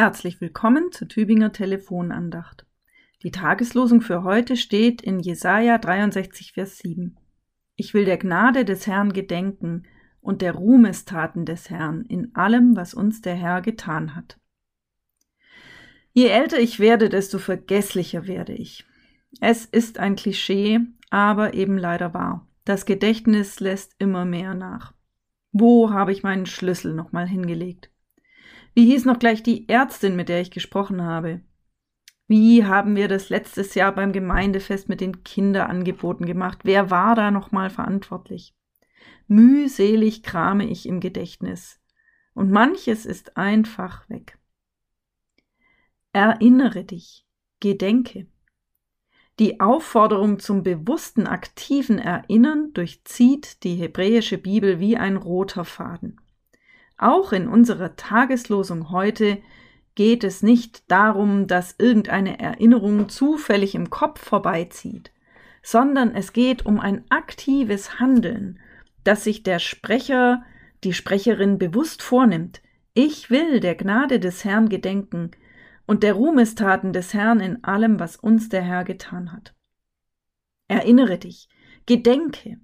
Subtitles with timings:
[0.00, 2.64] Herzlich willkommen zur Tübinger Telefonandacht.
[3.22, 7.18] Die Tageslosung für heute steht in Jesaja 63, Vers 7.
[7.76, 9.82] Ich will der Gnade des Herrn gedenken
[10.22, 14.40] und der Ruhmestaten des Herrn in allem, was uns der Herr getan hat.
[16.14, 18.86] Je älter ich werde, desto vergesslicher werde ich.
[19.42, 20.80] Es ist ein Klischee,
[21.10, 22.48] aber eben leider wahr.
[22.64, 24.94] Das Gedächtnis lässt immer mehr nach.
[25.52, 27.90] Wo habe ich meinen Schlüssel nochmal hingelegt?
[28.74, 31.40] Wie hieß noch gleich die Ärztin, mit der ich gesprochen habe?
[32.28, 36.60] Wie haben wir das letztes Jahr beim Gemeindefest mit den Kinderangeboten gemacht?
[36.62, 38.54] Wer war da nochmal verantwortlich?
[39.26, 41.80] Mühselig krame ich im Gedächtnis.
[42.34, 44.38] Und manches ist einfach weg.
[46.12, 47.26] Erinnere dich,
[47.58, 48.26] gedenke.
[49.40, 56.20] Die Aufforderung zum bewussten aktiven Erinnern durchzieht die hebräische Bibel wie ein roter Faden.
[57.00, 59.38] Auch in unserer Tageslosung heute
[59.94, 65.10] geht es nicht darum, dass irgendeine Erinnerung zufällig im Kopf vorbeizieht,
[65.62, 68.60] sondern es geht um ein aktives Handeln,
[69.02, 70.44] das sich der Sprecher,
[70.84, 72.60] die Sprecherin bewusst vornimmt.
[72.92, 75.30] Ich will der Gnade des Herrn gedenken
[75.86, 79.54] und der Ruhmestaten des Herrn in allem, was uns der Herr getan hat.
[80.68, 81.48] Erinnere dich,
[81.86, 82.60] gedenke.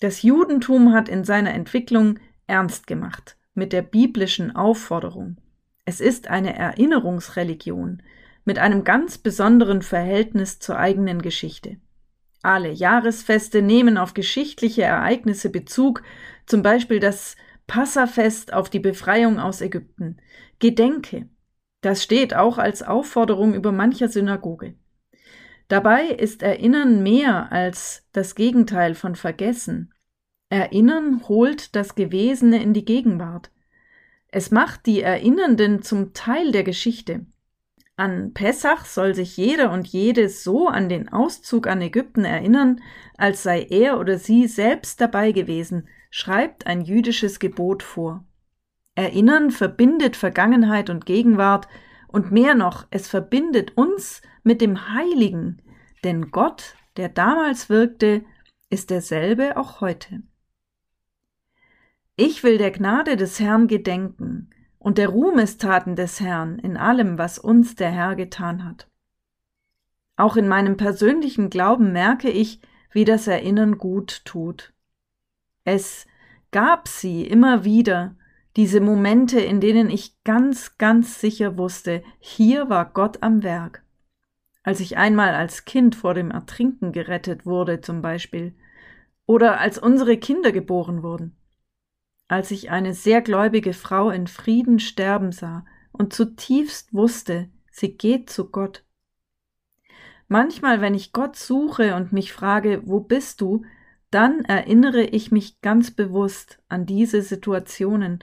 [0.00, 5.36] Das Judentum hat in seiner Entwicklung ernst gemacht mit der biblischen Aufforderung.
[5.84, 8.02] Es ist eine Erinnerungsreligion
[8.44, 11.76] mit einem ganz besonderen Verhältnis zur eigenen Geschichte.
[12.42, 16.02] Alle Jahresfeste nehmen auf geschichtliche Ereignisse Bezug,
[16.46, 17.36] zum Beispiel das
[17.66, 20.16] Passafest auf die Befreiung aus Ägypten.
[20.58, 21.28] Gedenke.
[21.82, 24.74] Das steht auch als Aufforderung über mancher Synagoge.
[25.68, 29.92] Dabei ist Erinnern mehr als das Gegenteil von Vergessen.
[30.50, 33.50] Erinnern holt das Gewesene in die Gegenwart.
[34.28, 37.26] Es macht die Erinnernden zum Teil der Geschichte.
[37.96, 42.80] An Pessach soll sich jeder und jede so an den Auszug an Ägypten erinnern,
[43.16, 48.24] als sei er oder sie selbst dabei gewesen, schreibt ein jüdisches Gebot vor.
[48.94, 51.68] Erinnern verbindet Vergangenheit und Gegenwart,
[52.06, 55.60] und mehr noch, es verbindet uns mit dem Heiligen,
[56.04, 58.24] denn Gott, der damals wirkte,
[58.70, 60.22] ist derselbe auch heute.
[62.20, 67.38] Ich will der Gnade des Herrn gedenken und der Ruhmestaten des Herrn in allem, was
[67.38, 68.88] uns der Herr getan hat.
[70.16, 74.72] Auch in meinem persönlichen Glauben merke ich, wie das Erinnern gut tut.
[75.62, 76.08] Es
[76.50, 78.16] gab sie immer wieder,
[78.56, 83.84] diese Momente, in denen ich ganz, ganz sicher wusste, hier war Gott am Werk.
[84.64, 88.56] Als ich einmal als Kind vor dem Ertrinken gerettet wurde zum Beispiel,
[89.24, 91.36] oder als unsere Kinder geboren wurden
[92.28, 98.30] als ich eine sehr gläubige Frau in Frieden sterben sah und zutiefst wusste, sie geht
[98.30, 98.84] zu Gott.
[100.28, 103.64] Manchmal, wenn ich Gott suche und mich frage, wo bist du,
[104.10, 108.22] dann erinnere ich mich ganz bewusst an diese Situationen,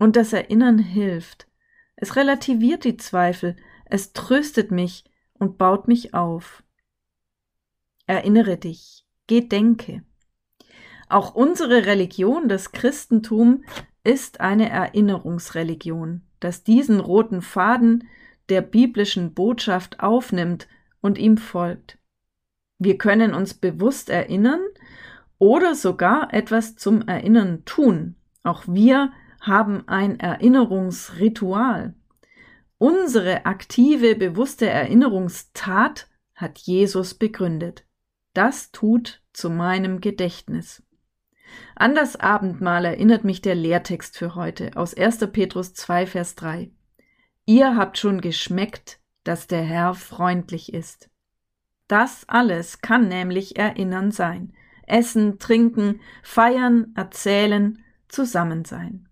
[0.00, 1.46] und das Erinnern hilft.
[1.94, 3.54] Es relativiert die Zweifel,
[3.84, 5.04] es tröstet mich
[5.34, 6.64] und baut mich auf.
[8.06, 10.02] Erinnere dich, gedenke.
[11.10, 13.64] Auch unsere Religion, das Christentum,
[14.04, 18.06] ist eine Erinnerungsreligion, das diesen roten Faden
[18.48, 20.68] der biblischen Botschaft aufnimmt
[21.00, 21.98] und ihm folgt.
[22.78, 24.60] Wir können uns bewusst erinnern
[25.38, 28.14] oder sogar etwas zum Erinnern tun.
[28.44, 31.94] Auch wir haben ein Erinnerungsritual.
[32.78, 37.84] Unsere aktive, bewusste Erinnerungstat hat Jesus begründet.
[38.32, 40.84] Das tut zu meinem Gedächtnis.
[41.74, 45.18] An das Abendmahl erinnert mich der Lehrtext für heute aus 1.
[45.32, 46.70] Petrus 2, Vers 3.
[47.46, 51.10] Ihr habt schon geschmeckt, dass der Herr freundlich ist.
[51.88, 54.52] Das alles kann nämlich Erinnern sein.
[54.86, 59.08] Essen, trinken, feiern, erzählen, zusammen sein.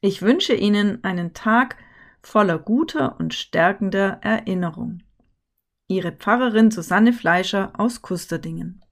[0.00, 1.76] Ich wünsche Ihnen einen Tag
[2.22, 5.02] voller guter und stärkender Erinnerung.
[5.88, 8.82] Ihre Pfarrerin Susanne Fleischer aus Kusterdingen.